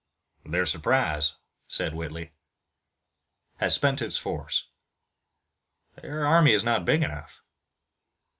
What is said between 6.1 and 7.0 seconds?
army is not